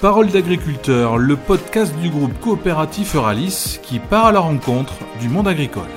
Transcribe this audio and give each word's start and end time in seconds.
Parole 0.00 0.30
d'agriculteur, 0.30 1.18
le 1.18 1.36
podcast 1.36 1.94
du 1.98 2.08
groupe 2.08 2.32
coopératif 2.40 3.14
Euralis 3.14 3.80
qui 3.82 3.98
part 3.98 4.24
à 4.24 4.32
la 4.32 4.40
rencontre 4.40 4.94
du 5.20 5.28
monde 5.28 5.46
agricole. 5.46 5.90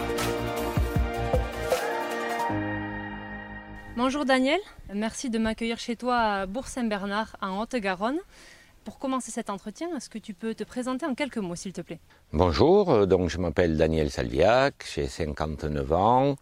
Bonjour 3.95 4.25
Daniel, 4.25 4.59
merci 4.93 5.29
de 5.29 5.39
m'accueillir 5.39 5.79
chez 5.79 5.95
toi 5.95 6.17
à 6.17 6.45
Bourg-Saint-Bernard 6.47 7.37
en 7.41 7.61
Haute-Garonne. 7.61 8.19
Pour 8.83 8.99
commencer 8.99 9.31
cet 9.31 9.49
entretien, 9.49 9.87
est-ce 9.95 10.09
que 10.09 10.19
tu 10.19 10.33
peux 10.33 10.53
te 10.53 10.65
présenter 10.65 11.05
en 11.05 11.15
quelques 11.15 11.37
mots 11.37 11.55
s'il 11.55 11.71
te 11.71 11.79
plaît? 11.79 12.01
Bonjour, 12.33 12.91
euh, 12.91 13.05
donc 13.05 13.29
je 13.29 13.37
m'appelle 13.37 13.77
Daniel 13.77 14.11
Salviac, 14.11 14.85
j'ai 14.93 15.07
59 15.07 15.93
ans, 15.93 16.35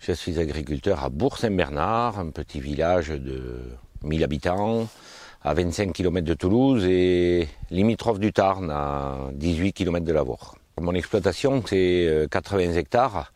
je 0.00 0.10
suis 0.10 0.40
agriculteur 0.40 1.04
à 1.04 1.10
Bourg-Saint-Bernard, 1.10 2.18
un 2.18 2.30
petit 2.30 2.58
village 2.58 3.10
de 3.10 3.62
1000 4.02 4.24
habitants, 4.24 4.88
à 5.42 5.54
25 5.54 5.92
km 5.92 6.26
de 6.26 6.34
Toulouse 6.34 6.84
et 6.84 7.48
limitrophe 7.70 8.18
du 8.18 8.32
Tarn, 8.32 8.70
à 8.70 9.30
18 9.32 9.72
km 9.72 10.04
de 10.04 10.12
Lavour. 10.12 10.56
Mon 10.80 10.94
exploitation, 10.94 11.62
c'est 11.66 12.26
80 12.30 12.58
euh, 12.58 12.74
hectares 12.74 13.32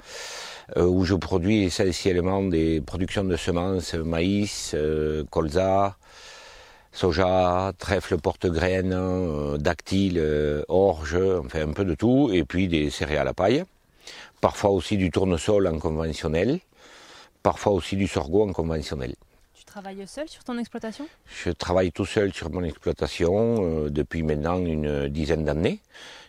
euh, 0.76 0.84
où 0.84 1.04
je 1.04 1.14
produis 1.14 1.64
essentiellement 1.64 2.42
des 2.42 2.80
productions 2.80 3.24
de 3.24 3.36
semences, 3.36 3.94
maïs, 3.94 4.72
euh, 4.74 5.24
colza, 5.30 5.96
soja, 6.92 7.72
trèfle 7.78 8.18
porte-graines, 8.18 9.56
dactyle, 9.58 10.64
orge, 10.68 11.16
enfin 11.38 11.68
un 11.68 11.72
peu 11.72 11.84
de 11.84 11.94
tout, 11.94 12.30
et 12.32 12.44
puis 12.44 12.68
des 12.68 12.90
céréales 12.90 13.28
à 13.28 13.32
paille. 13.32 13.64
Parfois 14.40 14.70
aussi 14.70 14.96
du 14.96 15.10
tournesol 15.10 15.68
en 15.68 15.78
conventionnel, 15.78 16.60
parfois 17.42 17.72
aussi 17.72 17.96
du 17.96 18.08
sorgho 18.08 18.42
en 18.48 18.52
conventionnel 18.52 19.14
travailles 19.72 20.06
seul 20.06 20.28
sur 20.28 20.44
ton 20.44 20.58
exploitation? 20.58 21.08
Je 21.44 21.50
travaille 21.50 21.92
tout 21.92 22.04
seul 22.04 22.34
sur 22.34 22.50
mon 22.50 22.62
exploitation 22.62 23.36
euh, 23.60 23.88
depuis 23.88 24.22
maintenant 24.22 24.58
une 24.58 25.08
dizaine 25.08 25.44
d'années. 25.44 25.80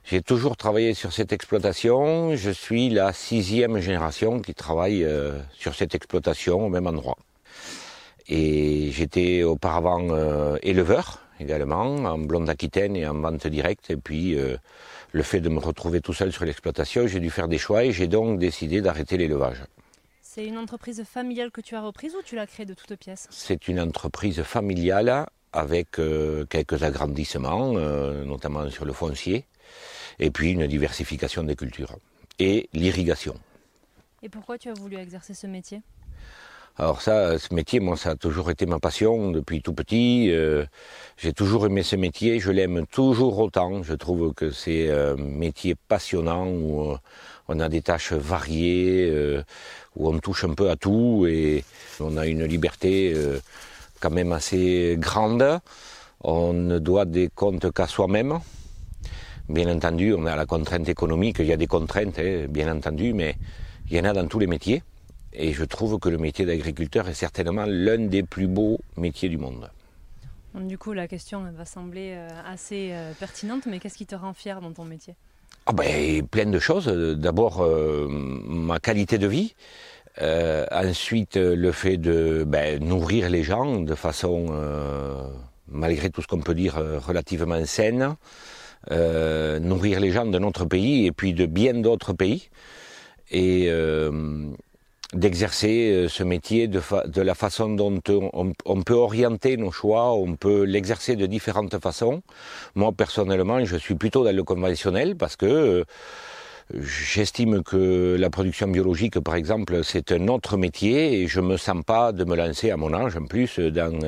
J'ai 0.06 0.22
toujours 0.22 0.56
travaillé 0.56 0.94
sur 0.94 1.12
cette 1.12 1.34
exploitation. 1.34 2.38
Je 2.38 2.52
suis 2.52 2.90
la 2.90 3.12
sixième 3.12 3.80
génération 3.80 4.40
qui 4.40 4.54
travaille 4.54 5.04
euh, 5.04 5.38
sur 5.52 5.76
cette 5.76 5.94
exploitation 5.94 6.66
au 6.66 6.70
même 6.70 6.88
endroit. 6.88 7.18
Et 8.30 8.92
j'étais 8.92 9.44
auparavant 9.44 10.08
euh, 10.12 10.56
éleveur 10.64 11.20
également, 11.42 11.96
en 12.14 12.20
blonde 12.20 12.50
aquitaine 12.50 12.96
et 12.96 13.06
en 13.06 13.20
vente 13.20 13.46
directe. 13.48 13.90
Et 13.90 13.98
puis 13.98 14.38
le 15.12 15.24
fait 15.24 15.42
de 15.42 15.50
me 15.50 15.60
retrouver 15.60 16.00
tout 16.00 16.14
seul 16.14 16.32
sur 16.32 16.46
l'exploitation, 16.46 17.08
j'ai 17.08 17.20
dû 17.20 17.30
faire 17.30 17.50
des 17.50 17.58
choix 17.58 17.84
et 17.84 17.92
j'ai 17.92 18.08
donc 18.08 18.40
décidé 18.40 18.80
d'arrêter 18.80 19.18
l'élevage. 19.18 19.62
C'est 20.36 20.48
une 20.48 20.58
entreprise 20.58 21.04
familiale 21.04 21.52
que 21.52 21.62
tu 21.62 21.76
as 21.76 21.82
reprise 21.84 22.16
ou 22.16 22.24
tu 22.24 22.36
l'as 22.36 22.48
créée 22.48 22.66
de 22.66 22.74
toutes 22.74 22.96
pièces 22.96 23.28
C'est 23.30 23.68
une 23.68 23.80
entreprise 23.80 24.42
familiale 24.42 25.28
avec 25.52 26.00
euh, 26.00 26.44
quelques 26.46 26.82
agrandissements, 26.82 27.74
euh, 27.76 28.26
notamment 28.26 28.68
sur 28.72 28.84
le 28.86 28.94
foncier, 28.94 29.46
et 30.18 30.32
puis 30.32 30.54
une 30.54 30.66
diversification 30.66 31.44
des 31.44 31.56
cultures 31.56 32.00
et 32.40 32.68
l'irrigation. 32.74 33.36
Et 34.24 34.30
pourquoi 34.30 34.58
tu 34.58 34.70
as 34.70 34.74
voulu 34.74 34.96
exercer 34.96 35.36
ce 35.36 35.46
métier? 35.46 35.84
Alors 36.80 37.04
ça, 37.04 37.38
ce 37.38 37.54
métier, 37.54 37.80
moi, 37.80 37.96
ça 37.96 38.10
a 38.12 38.16
toujours 38.16 38.50
été 38.50 38.66
ma 38.66 38.80
passion 38.80 39.30
depuis 39.30 39.62
tout 39.62 39.74
petit. 39.74 40.32
Euh, 40.32 40.66
j'ai 41.18 41.32
toujours 41.32 41.68
aimé 41.68 41.84
ce 41.84 41.96
métier, 41.96 42.40
je 42.40 42.50
l'aime 42.50 42.88
toujours 42.88 43.38
autant. 43.38 43.84
Je 43.84 43.94
trouve 43.94 44.34
que 44.34 44.50
c'est 44.50 44.90
un 44.90 45.16
métier 45.16 45.76
passionnant 45.76 46.48
où 46.48 46.98
on 47.48 47.60
a 47.60 47.70
des 47.70 47.82
tâches 47.82 48.14
variées, 48.14 49.44
où 49.96 50.08
on 50.08 50.20
touche 50.20 50.44
un 50.46 50.54
peu 50.54 50.70
à 50.70 50.76
tout 50.76 51.26
et 51.28 51.64
on 52.00 52.18
a 52.18 52.26
une 52.26 52.46
liberté 52.46 53.14
euh, 53.16 53.40
quand 54.00 54.10
même 54.10 54.32
assez 54.32 54.96
grande. 55.00 55.60
On 56.22 56.54
ne 56.54 56.80
doit 56.80 57.06
des 57.06 57.30
comptes 57.30 57.72
qu'à 57.72 57.88
soi-même. 57.88 58.40
Bien 59.50 59.74
entendu, 59.76 60.14
on 60.14 60.26
a 60.26 60.36
la 60.36 60.46
contrainte 60.46 60.88
économique, 60.88 61.38
il 61.40 61.48
y 61.48 61.54
a 61.54 61.58
des 61.58 61.68
contraintes, 61.68 62.18
hein, 62.18 62.46
bien 62.50 62.74
entendu, 62.74 63.14
mais 63.14 63.36
il 63.90 63.98
y 63.98 64.00
en 64.00 64.06
a 64.06 64.14
dans 64.14 64.28
tous 64.28 64.40
les 64.40 64.48
métiers. 64.48 64.82
Et 65.34 65.52
je 65.52 65.66
trouve 65.66 66.00
que 66.00 66.10
le 66.10 66.18
métier 66.18 66.46
d'agriculteur 66.46 67.10
est 67.10 67.14
certainement 67.14 67.66
l'un 67.68 68.08
des 68.08 68.24
plus 68.24 68.48
beaux 68.48 68.80
métiers 68.98 69.30
du 69.30 69.38
monde. 69.38 69.70
Du 70.54 70.78
coup, 70.78 70.94
la 70.94 71.08
question 71.08 71.44
va 71.52 71.66
sembler 71.66 72.14
euh, 72.16 72.30
assez 72.46 72.92
euh, 72.94 73.12
pertinente, 73.20 73.66
mais 73.66 73.80
qu'est-ce 73.80 73.98
qui 73.98 74.06
te 74.06 74.16
rend 74.16 74.34
fier 74.34 74.62
dans 74.62 74.72
ton 74.72 74.86
métier? 74.86 75.16
Ah 75.66 75.72
ben, 75.72 76.28
plein 76.28 76.46
de 76.46 76.60
choses. 76.60 76.88
D'abord, 76.88 77.64
euh, 77.64 78.08
ma 78.10 78.80
qualité 78.80 79.18
de 79.18 79.28
vie. 79.28 79.56
Euh, 80.22 80.66
ensuite, 80.72 81.38
le 81.38 81.72
fait 81.72 81.98
de 81.98 82.44
ben, 82.46 82.84
nourrir 82.84 83.30
les 83.30 83.44
gens 83.44 83.80
de 83.80 83.96
façon, 83.96 84.48
euh, 84.52 85.24
malgré 85.68 86.10
tout 86.10 86.22
ce 86.22 86.28
qu'on 86.28 86.42
peut 86.42 86.54
dire, 86.54 86.76
relativement 87.08 87.64
saine. 87.66 88.16
nourrir 88.90 90.02
les 90.02 90.12
gens 90.12 90.26
de 90.26 90.38
notre 90.38 90.66
pays 90.66 91.06
et 91.06 91.12
puis 91.14 91.34
de 91.34 91.46
bien 91.46 91.76
d'autres 91.76 92.14
pays. 92.14 92.50
Et 93.32 93.70
d'exercer 95.14 95.92
euh, 95.92 96.10
ce 96.10 96.24
métier 96.24 96.68
de, 96.68 96.82
de, 97.06 97.22
la 97.22 97.36
façon 97.36 97.70
dont 97.70 98.00
on, 98.66 98.82
peut 98.84 98.94
orienter 98.94 99.58
nos 99.58 99.72
choix, 99.72 100.14
on 100.14 100.36
peut 100.36 100.64
l'exercer 100.64 101.16
de 101.16 101.26
différentes 101.26 101.78
façons. 101.80 102.22
Moi, 102.76 102.92
personnellement, 102.92 103.64
je 103.64 103.78
suis 103.78 103.96
plutôt 103.96 104.24
dans 104.24 104.36
le 104.36 104.44
conventionnel 104.44 105.16
parce 105.16 105.36
que 105.36 105.46
euh, 105.46 105.84
J'estime 106.80 107.62
que 107.62 108.16
la 108.18 108.30
production 108.30 108.68
biologique, 108.70 109.20
par 109.20 109.36
exemple, 109.36 109.84
c'est 109.84 110.14
un 110.14 110.28
autre 110.30 110.56
métier 110.58 111.22
et 111.22 111.28
je 111.28 111.42
me 111.42 111.58
sens 111.58 111.84
pas 111.86 112.14
de 112.14 112.24
me 112.24 112.36
lancer 112.36 112.72
à 112.72 112.78
mon 112.78 112.94
âge, 112.94 113.18
en 113.18 113.26
plus, 113.26 113.60
dans 113.60 114.00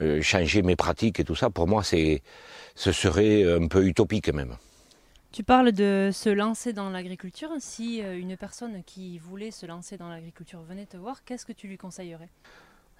euh, 0.00 0.22
changer 0.22 0.62
mes 0.62 0.74
pratiques 0.74 1.20
et 1.20 1.24
tout 1.24 1.36
ça. 1.36 1.50
Pour 1.50 1.68
moi, 1.68 1.82
c'est, 1.84 2.22
ce 2.74 2.92
serait 2.92 3.44
un 3.44 3.68
peu 3.68 3.84
utopique 3.84 4.32
même. 4.32 4.56
Tu 5.32 5.44
parles 5.44 5.72
de 5.72 6.10
se 6.12 6.28
lancer 6.28 6.74
dans 6.74 6.90
l'agriculture. 6.90 7.48
Si 7.58 8.02
euh, 8.02 8.18
une 8.18 8.36
personne 8.36 8.82
qui 8.84 9.16
voulait 9.16 9.50
se 9.50 9.64
lancer 9.64 9.96
dans 9.96 10.10
l'agriculture 10.10 10.60
venait 10.60 10.84
te 10.84 10.98
voir, 10.98 11.24
qu'est-ce 11.24 11.46
que 11.46 11.54
tu 11.54 11.68
lui 11.68 11.78
conseillerais? 11.78 12.28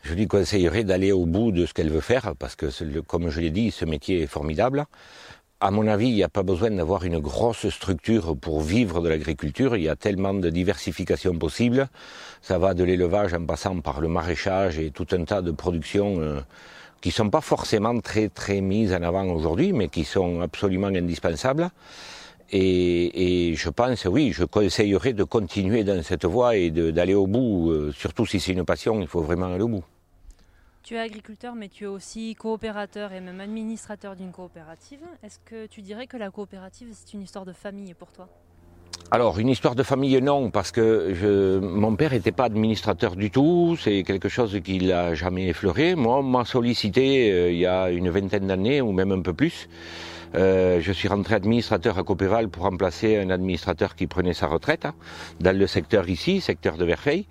Je 0.03 0.15
lui 0.15 0.27
conseillerais 0.27 0.83
d'aller 0.83 1.13
au 1.13 1.27
bout 1.27 1.53
de 1.53 1.67
ce 1.67 1.75
qu'elle 1.75 1.91
veut 1.91 2.01
faire, 2.01 2.35
parce 2.39 2.57
que, 2.57 3.01
comme 3.01 3.29
je 3.29 3.39
l'ai 3.39 3.51
dit, 3.51 3.71
ce 3.71 3.85
métier 3.85 4.23
est 4.23 4.27
formidable. 4.27 4.87
À 5.61 5.71
mon 5.71 5.87
avis, 5.87 6.09
il 6.09 6.15
n'y 6.15 6.23
a 6.23 6.31
pas 6.31 6.43
besoin 6.43 6.71
d'avoir 6.71 7.05
une 7.05 7.19
grosse 7.19 7.69
structure 7.69 8.35
pour 8.35 8.63
vivre 8.63 9.03
de 9.03 9.11
l'agriculture. 9.11 9.77
Il 9.77 9.83
y 9.83 9.91
a 9.91 9.95
tellement 9.95 10.33
de 10.33 10.49
diversification 10.49 11.37
possible. 11.37 11.91
Ça 12.41 12.59
va 12.59 12.73
de 12.73 12.83
l'élevage 12.83 13.35
en 13.35 13.45
passant 13.45 13.79
par 13.81 14.01
le 14.01 14.09
maraîchage 14.09 14.79
et 14.79 14.91
tout 14.91 15.07
un 15.13 15.25
tas 15.25 15.43
de 15.43 15.51
productions 15.51 16.19
euh, 16.19 16.41
qui 17.03 17.09
ne 17.09 17.15
sont 17.15 17.31
pas 17.31 17.41
forcément 17.41 18.01
très 18.01 18.29
très 18.29 18.61
mises 18.61 18.95
en 18.95 19.03
avant 19.03 19.27
aujourd'hui, 19.27 19.73
mais 19.73 19.89
qui 19.89 20.05
sont 20.05 20.41
absolument 20.41 20.87
indispensables. 20.87 21.69
Et, 22.55 23.55
je 23.57 23.71
pense, 23.71 24.05
oui, 24.05 24.31
je 24.33 24.45
conseillerais 24.45 25.15
de 25.15 25.25
continuer 25.25 25.85
dans 25.85 26.03
cette 26.03 26.27
voie 26.27 26.55
et 26.57 26.71
d'aller 26.71 27.15
au 27.15 27.27
bout, 27.27 27.71
euh, 27.71 27.93
surtout 27.93 28.27
si 28.27 28.41
c'est 28.41 28.53
une 28.53 28.65
passion, 28.65 29.01
il 29.01 29.09
faut 29.09 29.23
vraiment 29.23 29.47
aller 29.47 29.63
au 29.63 29.69
bout. 29.69 29.85
Tu 30.83 30.95
es 30.95 30.99
agriculteur, 30.99 31.55
mais 31.55 31.69
tu 31.69 31.85
es 31.85 31.87
aussi 31.87 32.35
coopérateur 32.35 33.13
et 33.13 33.21
même 33.21 33.41
administrateur 33.41 34.17
d'une 34.17 34.33
coopérative. 34.33 35.01
Est-ce 35.23 35.39
que 35.45 35.67
tu 35.67 35.81
dirais 35.81 36.07
que 36.07 36.19
la 36.19 36.31
coopérative, 36.31 36.89
c'est 36.93 37.15
une 37.15 37.23
histoire 37.23 37.47
de 37.47 37.53
famille 37.53 37.95
pour 37.95 38.13
toi? 38.13 38.29
Alors, 39.11 39.39
une 39.39 39.49
histoire 39.49 39.75
de 39.75 39.83
famille, 39.83 40.21
non, 40.23 40.51
parce 40.51 40.73
que 40.73 41.59
mon 41.61 41.97
père 41.97 42.13
n'était 42.13 42.33
pas 42.33 42.45
administrateur 42.45 43.15
du 43.15 43.31
tout, 43.31 43.77
c'est 43.79 44.05
quelque 44.05 44.31
chose 44.31 44.59
qu'il 44.65 44.87
n'a 44.87 45.15
jamais 45.15 45.49
effleuré. 45.49 45.95
Moi, 45.95 46.19
on 46.19 46.23
m'a 46.23 46.47
sollicité 46.47 47.31
euh, 47.31 47.53
il 47.53 47.59
y 47.59 47.67
a 47.67 47.91
une 47.91 48.09
vingtaine 48.09 48.47
d'années, 48.47 48.81
ou 48.81 48.93
même 48.93 49.13
un 49.13 49.21
peu 49.21 49.35
plus, 49.35 49.69
euh, 50.35 50.81
je 50.81 50.93
suis 50.93 51.09
rentré 51.09 51.35
administrateur 51.35 51.99
à 51.99 52.05
Copéval 52.05 52.49
pour 52.49 52.63
remplacer 52.63 53.19
un 53.19 53.29
administrateur 53.29 53.97
qui 53.97 54.07
prenait 54.07 54.33
sa 54.33 54.47
retraite 54.47 54.87
hein, 54.87 54.95
dans 55.41 55.57
le 55.57 55.67
secteur 55.67 56.09
ici, 56.09 56.41
secteur 56.41 56.79
de 56.79 56.85
Verfeil. 56.87 57.27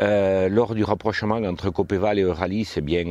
Euh, 0.00 0.48
lors 0.48 0.74
du 0.74 0.82
rapprochement 0.82 1.36
entre 1.36 1.70
Copéval 1.70 2.18
et 2.18 2.22
Euralis, 2.22 2.72
eh 2.76 2.80
bien, 2.80 3.04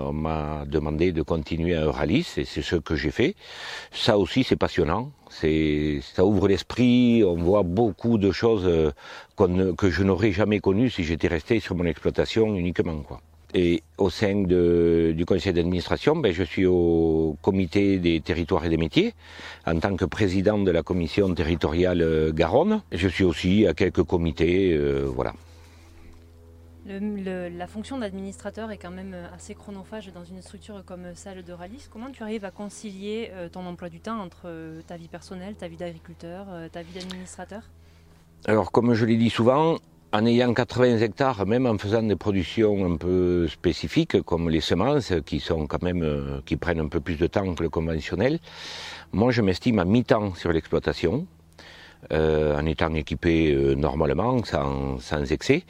on 0.00 0.12
m'a 0.12 0.64
demandé 0.66 1.10
de 1.10 1.22
continuer 1.22 1.74
à 1.74 1.82
Euralis 1.82 2.34
et 2.36 2.44
c'est 2.44 2.62
ce 2.62 2.76
que 2.76 2.94
j'ai 2.94 3.10
fait. 3.10 3.34
Ça 3.90 4.16
aussi, 4.18 4.44
c'est 4.44 4.56
passionnant. 4.56 5.10
Ça 5.40 6.24
ouvre 6.24 6.48
l'esprit. 6.48 7.24
On 7.24 7.36
voit 7.36 7.62
beaucoup 7.62 8.18
de 8.18 8.30
choses 8.30 8.92
que 9.36 9.90
je 9.90 10.02
n'aurais 10.02 10.32
jamais 10.32 10.60
connues 10.60 10.90
si 10.90 11.04
j'étais 11.04 11.28
resté 11.28 11.60
sur 11.60 11.74
mon 11.74 11.84
exploitation 11.84 12.54
uniquement. 12.54 13.04
Et 13.54 13.84
au 13.98 14.10
sein 14.10 14.42
du 14.42 15.24
conseil 15.24 15.52
d'administration, 15.52 16.16
ben, 16.16 16.32
je 16.32 16.42
suis 16.42 16.66
au 16.66 17.36
comité 17.40 17.98
des 17.98 18.20
territoires 18.20 18.64
et 18.64 18.68
des 18.68 18.76
métiers 18.76 19.14
en 19.64 19.78
tant 19.78 19.94
que 19.94 20.04
président 20.04 20.58
de 20.58 20.72
la 20.72 20.82
commission 20.82 21.32
territoriale 21.32 22.02
euh, 22.02 22.32
Garonne. 22.32 22.82
Je 22.90 23.06
suis 23.06 23.22
aussi 23.22 23.64
à 23.64 23.72
quelques 23.72 24.02
comités, 24.02 24.72
euh, 24.72 25.04
voilà. 25.06 25.34
La 26.86 27.66
fonction 27.66 27.98
d'administrateur 27.98 28.70
est 28.70 28.76
quand 28.76 28.90
même 28.90 29.16
assez 29.34 29.54
chronophage 29.54 30.12
dans 30.12 30.24
une 30.24 30.42
structure 30.42 30.82
comme 30.84 31.14
celle 31.14 31.42
de 31.44 31.52
Ralis. 31.52 31.88
Comment 31.90 32.10
tu 32.10 32.22
arrives 32.22 32.44
à 32.44 32.50
concilier 32.50 33.30
euh, 33.32 33.48
ton 33.48 33.66
emploi 33.66 33.88
du 33.88 34.00
temps 34.00 34.20
entre 34.20 34.50
ta 34.86 34.96
vie 34.96 35.08
personnelle, 35.08 35.54
ta 35.54 35.68
vie 35.68 35.76
d'agriculteur, 35.76 36.46
ta 36.72 36.82
vie 36.82 36.92
d'administrateur? 36.92 37.62
Alors, 38.46 38.70
comme 38.70 38.92
je 38.94 39.06
l'ai 39.06 39.16
dit 39.16 39.30
souvent, 39.30 39.78
en 40.14 40.26
ayant 40.26 40.54
80 40.54 40.98
hectares, 40.98 41.44
même 41.44 41.66
en 41.66 41.76
faisant 41.76 42.04
des 42.04 42.14
productions 42.14 42.86
un 42.86 42.96
peu 42.96 43.48
spécifiques 43.48 44.22
comme 44.22 44.48
les 44.48 44.60
semences, 44.60 45.12
qui 45.26 45.40
sont 45.40 45.66
quand 45.66 45.82
même, 45.82 46.04
euh, 46.04 46.40
qui 46.46 46.56
prennent 46.56 46.78
un 46.78 46.86
peu 46.86 47.00
plus 47.00 47.16
de 47.16 47.26
temps 47.26 47.52
que 47.52 47.64
le 47.64 47.68
conventionnel, 47.68 48.38
moi 49.12 49.32
je 49.32 49.42
m'estime 49.42 49.80
à 49.80 49.84
mi-temps 49.84 50.36
sur 50.36 50.52
l'exploitation, 50.52 51.26
euh, 52.12 52.56
en 52.56 52.64
étant 52.64 52.94
équipé 52.94 53.52
euh, 53.52 53.74
normalement, 53.74 54.40
sans, 54.44 55.32
excès. 55.32 55.64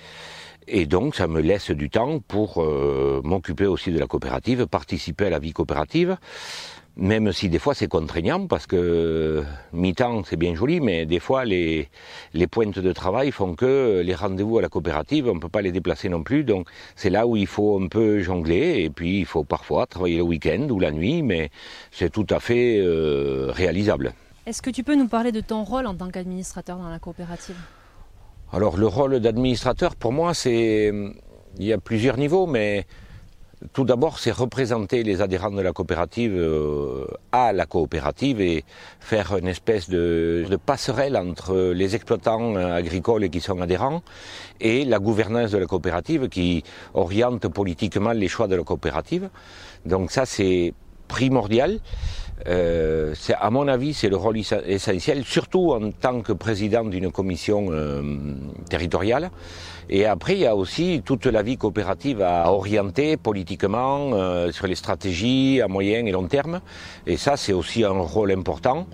Et 0.67 0.87
donc 0.87 1.15
ça 1.15 1.27
me 1.27 1.41
laisse 1.41 1.71
du 1.71 1.91
temps 1.91 2.21
pour 2.21 2.65
m'occuper 3.23 3.67
aussi 3.67 3.91
de 3.93 3.99
la 3.99 4.07
coopérative, 4.07 4.67
participer 4.67 5.27
à 5.27 5.31
la 5.31 5.39
vie 5.39 5.53
coopérative 5.53 6.17
même 6.97 7.33
si 7.33 7.49
des 7.49 7.59
fois 7.59 7.75
c'est 7.75 7.89
contraignant 7.89 8.47
parce 8.47 8.67
que 8.67 9.43
mi-temps 9.73 10.23
c'est 10.25 10.37
bien 10.37 10.55
joli, 10.55 10.81
mais 10.81 11.07
des 11.07 11.19
fois 11.19 11.45
les, 11.45 11.89
les 12.33 12.47
pointes 12.47 12.79
de 12.79 12.93
travail 12.93 13.33
font 13.33 13.55
que 13.55 14.03
les 14.05 14.15
rendez-vous 14.15 14.59
à 14.59 14.63
la 14.63 14.69
coopérative, 14.69 15.29
on 15.29 15.35
ne 15.35 15.41
peut 15.41 15.49
pas 15.49 15.63
les 15.63 15.73
déplacer 15.73 16.09
non 16.09 16.23
plus, 16.23 16.45
donc 16.45 16.69
c'est 16.95 17.11
là 17.11 17.27
où 17.27 17.37
il 17.37 17.47
faut 17.47 17.81
un 17.83 17.89
peu 17.89 18.21
jongler, 18.21 18.83
et 18.85 18.91
puis 18.91 19.21
il 19.21 19.27
faut 19.27 19.45
parfois 19.45 19.87
travailler 19.87 20.19
le 20.19 20.23
week-end 20.23 20.69
ou 20.71 20.79
la 20.79 20.93
nuit, 20.93 21.23
mais 21.23 21.51
c'est 21.91 22.11
tout 22.11 22.27
à 22.31 22.39
fait 22.39 22.79
euh, 22.79 23.51
réalisable. 23.51 24.13
Est-ce 24.47 24.63
que 24.63 24.71
tu 24.71 24.85
peux 24.85 24.95
nous 24.95 25.09
parler 25.09 25.33
de 25.33 25.41
ton 25.41 25.65
rôle 25.65 25.87
en 25.87 25.95
tant 25.95 26.11
qu'administrateur 26.11 26.79
dans 26.79 26.91
la 26.91 26.99
coopérative? 26.99 27.57
Alors 28.55 28.77
le 28.77 28.87
rôle 28.87 29.19
d'administrateur, 29.19 29.97
pour 29.97 30.13
moi, 30.13 30.33
c'est... 30.33 30.93
Il 31.59 31.65
y 31.65 31.73
a 31.73 31.79
plusieurs 31.79 32.17
niveaux, 32.17 32.47
mais 32.47 32.87
tout 33.73 33.85
d'abord, 33.85 34.21
c'est 34.21 34.31
représenter 34.31 35.03
les 35.03 35.23
adhérents 35.23 35.51
de 35.51 35.61
la 35.61 35.73
coopérative 35.73 36.35
euh, 36.37 37.05
à 37.33 37.53
la 37.53 37.67
coopérative 37.67 38.41
et 38.41 38.65
faire 39.01 39.37
une 39.37 39.49
espèce 39.49 39.89
de, 39.89 40.47
passerelle 40.65 41.17
entre 41.17 41.73
les 41.73 41.97
exploitants 41.97 42.55
agricoles 42.55 43.29
qui 43.29 43.41
sont 43.41 43.61
adhérents 43.61 44.03
et 44.61 44.85
la 44.85 45.01
gouvernance 45.01 45.51
de 45.51 45.59
la 45.59 45.67
coopérative 45.67 46.29
qui 46.29 46.63
oriente 46.95 47.49
politiquement 47.49 48.13
les 48.13 48.29
choix 48.29 48.47
de 48.47 48.55
la 48.55 48.63
coopérative. 48.63 49.31
Donc 49.85 50.13
ça, 50.13 50.27
c'est 50.27 50.75
primordial. 51.09 51.81
Euh, 52.47 53.15
à 53.39 53.51
mon 53.51 53.69
avis, 53.69 53.95
c'est 53.95 54.09
le 54.09 54.17
rôle 54.17 54.39
essentiel, 54.39 55.25
surtout 55.25 55.73
en 55.73 55.91
tant 55.93 56.21
que 56.21 56.33
président 56.33 56.85
d'une 56.85 57.11
commission 57.11 57.69
euh, 57.71 58.03
territoriale. 58.69 59.31
Et 59.89 60.07
après, 60.07 60.35
il 60.35 60.41
y 60.41 60.47
a 60.47 60.57
aussi 60.57 61.03
toute 61.05 61.27
la 61.27 61.43
vie 61.43 61.57
coopérative 61.57 62.23
à 62.23 62.51
orienter 62.51 63.17
politiquement 63.17 64.11
euh, 64.13 64.51
sur 64.51 64.67
les 64.67 64.75
stratégies 64.75 65.61
à 65.63 65.69
moyen 65.69 66.07
et 66.07 66.11
long 66.11 66.27
terme. 66.27 66.61
Et 67.07 67.17
ça, 67.17 67.37
c'est 67.37 67.53
aussi 67.53 67.85
un 67.85 67.91
rôle 67.91 68.33
important. 68.33 68.87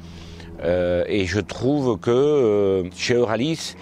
Euh, 0.63 1.05
et 1.09 1.27
je 1.27 1.41
trouve 1.41 1.99
que 1.99 2.85
chez 2.95 3.15
Euralis, 3.15 3.77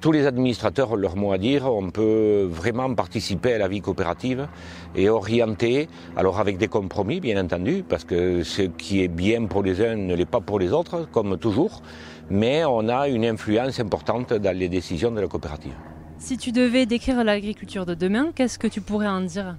tous 0.00 0.12
les 0.12 0.26
administrateurs 0.26 0.92
ont 0.92 0.96
leur 0.96 1.16
mot 1.16 1.32
à 1.32 1.38
dire. 1.38 1.66
On 1.66 1.90
peut 1.90 2.48
vraiment 2.50 2.94
participer 2.94 3.54
à 3.54 3.58
la 3.58 3.68
vie 3.68 3.80
coopérative 3.80 4.48
et 4.96 5.08
orienter, 5.08 5.88
alors 6.16 6.40
avec 6.40 6.58
des 6.58 6.68
compromis 6.68 7.20
bien 7.20 7.42
entendu, 7.42 7.84
parce 7.88 8.04
que 8.04 8.42
ce 8.42 8.62
qui 8.62 9.02
est 9.02 9.08
bien 9.08 9.46
pour 9.46 9.62
les 9.62 9.80
uns 9.80 9.96
ne 9.96 10.14
l'est 10.14 10.24
pas 10.24 10.40
pour 10.40 10.58
les 10.58 10.72
autres, 10.72 11.08
comme 11.10 11.38
toujours, 11.38 11.82
mais 12.30 12.64
on 12.64 12.88
a 12.88 13.08
une 13.08 13.24
influence 13.24 13.80
importante 13.80 14.32
dans 14.32 14.56
les 14.56 14.68
décisions 14.68 15.10
de 15.10 15.20
la 15.20 15.28
coopérative. 15.28 15.74
Si 16.18 16.36
tu 16.36 16.50
devais 16.50 16.84
décrire 16.84 17.22
l'agriculture 17.22 17.86
de 17.86 17.94
demain, 17.94 18.32
qu'est-ce 18.34 18.58
que 18.58 18.66
tu 18.66 18.80
pourrais 18.80 19.06
en 19.06 19.20
dire? 19.20 19.56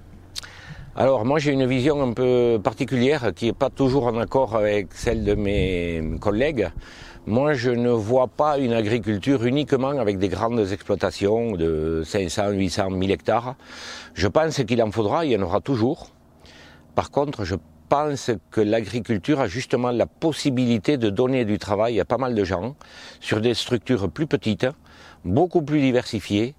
Alors 0.96 1.24
moi 1.24 1.38
j'ai 1.38 1.52
une 1.52 1.66
vision 1.66 2.02
un 2.02 2.12
peu 2.12 2.58
particulière 2.62 3.32
qui 3.34 3.46
n'est 3.46 3.52
pas 3.52 3.70
toujours 3.70 4.06
en 4.06 4.18
accord 4.18 4.56
avec 4.56 4.88
celle 4.92 5.24
de 5.24 5.34
mes 5.34 6.02
collègues. 6.20 6.68
Moi, 7.30 7.54
je 7.54 7.70
ne 7.70 7.90
vois 7.90 8.26
pas 8.26 8.58
une 8.58 8.72
agriculture 8.72 9.44
uniquement 9.44 9.90
avec 9.90 10.18
des 10.18 10.26
grandes 10.26 10.72
exploitations 10.72 11.52
de 11.52 12.02
500, 12.04 12.50
800, 12.50 12.90
1000 12.90 13.12
hectares. 13.12 13.54
Je 14.14 14.26
pense 14.26 14.56
qu'il 14.64 14.82
en 14.82 14.90
faudra, 14.90 15.24
il 15.24 15.30
y 15.30 15.36
en 15.36 15.42
aura 15.42 15.60
toujours. 15.60 16.08
Par 16.96 17.12
contre, 17.12 17.44
je 17.44 17.54
pense 17.88 18.32
que 18.50 18.60
l'agriculture 18.60 19.38
a 19.38 19.46
justement 19.46 19.92
la 19.92 20.06
possibilité 20.06 20.96
de 20.96 21.08
donner 21.08 21.44
du 21.44 21.60
travail 21.60 22.00
à 22.00 22.04
pas 22.04 22.18
mal 22.18 22.34
de 22.34 22.42
gens 22.42 22.74
sur 23.20 23.40
des 23.40 23.54
structures 23.54 24.10
plus 24.10 24.26
petites, 24.26 24.66
beaucoup 25.24 25.62
plus 25.62 25.80
diversifiées, 25.80 26.56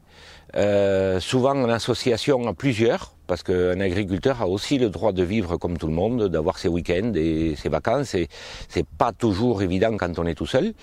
euh, 0.55 1.19
souvent 1.19 1.55
en 1.55 1.69
association 1.69 2.47
à 2.47 2.53
plusieurs, 2.53 3.13
parce 3.27 3.43
qu'un 3.43 3.79
agriculteur 3.79 4.41
a 4.41 4.47
aussi 4.47 4.77
le 4.77 4.89
droit 4.89 5.13
de 5.13 5.23
vivre 5.23 5.55
comme 5.55 5.77
tout 5.77 5.87
le 5.87 5.93
monde, 5.93 6.27
d'avoir 6.27 6.57
ses 6.57 6.67
week-ends 6.67 7.13
et 7.15 7.55
ses 7.55 7.69
vacances. 7.69 8.13
Et 8.13 8.27
c'est 8.67 8.85
pas 8.85 9.13
toujours 9.13 9.61
évident 9.61 9.95
quand 9.95 10.19
on 10.19 10.25
est 10.25 10.35
tout 10.35 10.45
seul, 10.45 10.73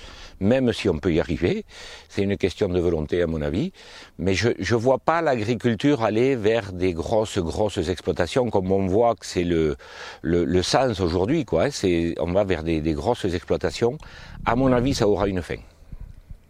même 0.41 0.73
si 0.73 0.89
on 0.89 0.99
peut 0.99 1.13
y 1.13 1.21
arriver. 1.21 1.67
C'est 2.09 2.23
une 2.23 2.39
question 2.39 2.69
de 2.71 2.81
volonté, 2.81 3.21
à 3.21 3.27
mon 3.27 3.43
avis. 3.43 3.73
Mais 4.19 4.33
je 4.33 4.49
je 4.59 4.75
vois 4.75 4.99
pas 4.99 5.21
l'agriculture 5.21 6.03
aller 6.03 6.37
vers 6.37 6.73
des 6.73 6.95
grosses 6.95 7.39
grosses 7.39 7.89
exploitations 7.89 8.49
comme 8.49 8.73
on 8.73 8.87
voit 8.87 9.15
que 9.15 9.27
c'est 9.27 9.45
le, 9.45 9.77
le, 10.23 10.45
le 10.47 10.63
sens 10.63 11.01
aujourd'hui. 11.01 11.45
Quoi. 11.45 11.71
C'est 11.71 12.15
on 12.19 12.33
va 12.33 12.45
vers 12.45 12.63
des, 12.63 12.81
des 12.81 12.95
grosses 12.95 13.27
exploitations. 13.27 13.99
À 14.47 14.57
mon 14.57 14.73
avis, 14.73 14.95
ça 14.95 15.07
aura 15.07 15.29
une 15.29 15.43
fin. 15.43 15.57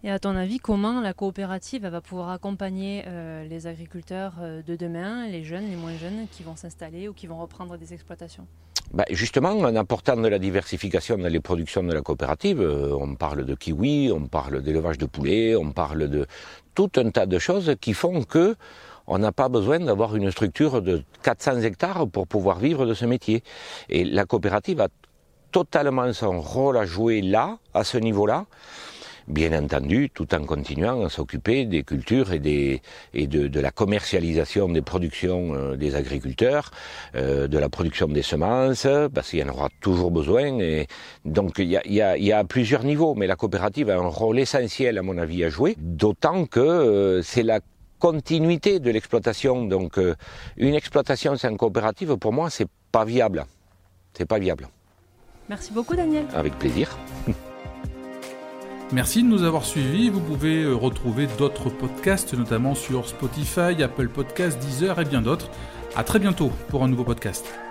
Et 0.05 0.11
à 0.13 0.21
ton 0.21 0.37
avis, 0.37 0.59
comment 0.59 1.01
la 1.01 1.13
coopérative 1.13 1.85
va 1.85 2.01
pouvoir 2.01 2.31
accompagner 2.31 3.03
euh, 3.09 3.45
les 3.49 3.67
agriculteurs 3.67 4.35
euh, 4.41 4.63
de 4.63 4.77
demain, 4.77 5.27
les 5.27 5.43
jeunes, 5.43 5.69
les 5.69 5.75
moins 5.75 5.97
jeunes, 5.97 6.29
qui 6.31 6.45
vont 6.45 6.55
s'installer 6.55 7.09
ou 7.09 7.13
qui 7.13 7.27
vont 7.27 7.39
reprendre 7.39 7.77
des 7.77 7.93
exploitations? 7.93 8.47
Bah 8.95 9.05
Justement, 9.11 9.51
en 9.51 9.75
apportant 9.75 10.17
de 10.17 10.29
la 10.29 10.39
diversification 10.39 11.19
dans 11.19 11.27
les 11.27 11.41
productions 11.41 11.83
de 11.83 11.93
la 11.93 12.01
coopérative, 12.01 12.61
euh, 12.61 12.97
on 12.97 13.17
parle 13.17 13.45
de 13.45 13.55
kiwi, 13.57 14.13
on 14.15 14.29
parle 14.29 14.63
d'élevage 14.63 14.99
de 14.99 15.07
poulets, 15.07 15.57
on 15.57 15.73
parle 15.73 16.09
de 16.09 16.27
tout 16.77 16.93
un 16.97 17.11
tas 17.11 17.27
de 17.27 17.39
choses 17.41 17.75
qui 17.81 17.93
font 17.93 18.23
que 18.23 18.55
on 19.09 19.19
n'a 19.19 19.33
pas 19.33 19.49
besoin 19.49 19.81
d'avoir 19.81 20.15
une 20.15 20.31
structure 20.31 20.81
de 20.81 21.03
400 21.25 21.63
hectares 21.63 22.07
pour 22.09 22.29
pouvoir 22.29 22.61
vivre 22.61 22.87
de 22.87 22.95
ce 22.95 23.05
métier. 23.05 23.43
Et 23.89 24.05
la 24.05 24.27
coopérative 24.27 24.81
a 24.81 24.89
totalement 25.51 26.13
son 26.13 26.41
rôle 26.41 26.77
à 26.77 26.85
jouer 26.85 27.21
là, 27.21 27.59
à 27.75 27.83
ce 27.83 27.99
niveau-là 27.99 28.47
bien 29.29 29.53
entendu, 29.53 30.11
tout 30.11 30.35
en 30.35 30.45
continuant 30.45 31.05
à 31.05 31.09
s'occuper 31.09 31.67
des 31.67 31.83
cultures 31.83 32.33
et, 32.33 32.39
des, 32.39 32.83
et 33.15 33.27
de, 33.27 33.49
de 33.49 33.61
la 33.61 33.71
commercialisation 33.71 34.69
des 34.69 34.83
productions 34.83 35.55
euh, 35.55 35.77
des 35.77 35.95
agriculteurs, 35.95 36.71
euh, 37.15 37.47
de 37.49 37.59
la 37.59 37.69
production 37.69 38.09
des 38.09 38.23
semences, 38.23 38.87
parce 39.15 39.31
qu'il 39.31 39.41
y 39.41 39.43
en 39.43 39.49
aura 39.49 39.69
toujours 39.81 40.11
besoin. 40.11 40.59
Et 40.61 40.87
donc 41.25 41.59
il 41.59 41.69
y 41.69 41.77
a, 41.77 41.87
y, 41.87 42.01
a, 42.01 42.17
y 42.17 42.33
a, 42.33 42.45
plusieurs 42.45 42.85
niveaux, 42.85 43.15
mais 43.15 43.27
la 43.27 43.37
coopérative 43.37 43.91
a 43.91 43.97
un 43.97 44.09
rôle 44.09 44.39
essentiel, 44.39 44.99
à 44.99 45.03
mon 45.03 45.19
avis, 45.19 45.45
à 45.45 45.49
jouer, 45.49 45.77
d'autant 45.79 46.47
que 46.47 46.61
euh, 46.61 47.23
c'est 47.23 47.43
la 47.43 47.61
continuité 47.99 48.79
de 48.79 48.91
l'exploitation. 48.91 49.65
Donc 49.65 49.99
une 50.57 50.75
exploitation 50.75 51.37
sans 51.37 51.57
coopérative, 51.57 52.17
pour 52.17 52.33
moi, 52.33 52.49
c'est 52.49 52.69
pas 52.93 53.05
viable. 53.05 53.45
C'est 54.15 54.27
pas 54.27 54.39
viable. 54.39 54.69
Merci 55.49 55.73
beaucoup, 55.73 55.97
Daniel. 55.97 56.27
Avec 56.35 56.57
plaisir. 56.59 56.97
Merci 58.93 59.23
de 59.23 59.29
nous 59.29 59.43
avoir 59.43 59.67
suivis. 59.67 60.09
Vous 60.09 60.21
pouvez 60.21 60.63
euh, 60.63 60.75
retrouver 60.75 61.27
d'autres 61.39 61.69
podcasts, 61.69 62.33
notamment 62.33 62.75
sur 62.75 63.07
Spotify, 63.07 63.83
Apple 63.83 64.09
Podcasts, 64.09 64.59
Deezer 64.59 64.99
et 64.99 65.05
bien 65.05 65.21
d'autres. 65.21 65.51
À 65.95 66.05
très 66.05 66.19
bientôt 66.19 66.51
pour 66.69 66.85
un 66.85 66.89
nouveau 66.89 67.05
podcast. 67.05 67.68